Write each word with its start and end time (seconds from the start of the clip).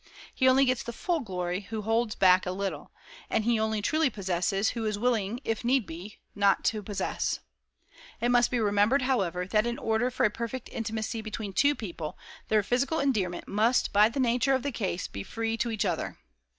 He 0.33 0.49
only 0.49 0.65
gets 0.65 0.81
the 0.81 0.93
full 0.93 1.19
glory 1.19 1.59
who 1.69 1.83
holds 1.83 2.15
back 2.15 2.47
a 2.47 2.51
little, 2.51 2.91
and 3.29 3.43
he 3.43 3.59
only 3.59 3.83
truly 3.83 4.09
possesses 4.09 4.69
who 4.69 4.83
is 4.87 4.97
willing 4.97 5.39
if 5.45 5.63
need 5.63 5.85
be 5.85 6.17
not 6.33 6.63
to 6.63 6.81
possess. 6.81 7.39
It 8.19 8.29
must 8.29 8.49
be 8.49 8.59
remembered, 8.59 9.03
however, 9.03 9.45
that 9.45 9.67
in 9.67 9.77
order 9.77 10.09
for 10.09 10.25
a 10.25 10.31
perfect 10.31 10.69
intimacy 10.71 11.21
between 11.21 11.53
two 11.53 11.75
people 11.75 12.17
their 12.47 12.63
physical 12.63 12.99
endearment 12.99 13.47
must 13.47 13.93
by 13.93 14.09
the 14.09 14.19
nature 14.19 14.55
of 14.55 14.63
the 14.63 14.71
case 14.71 15.07
be 15.07 15.21
free 15.21 15.55
to 15.57 15.69
each 15.69 15.85
other. 15.85 16.17